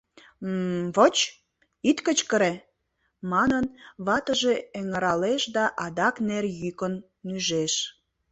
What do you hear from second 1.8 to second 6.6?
ит кычкыре!..— манын, ватыже эҥыралеш да адак нер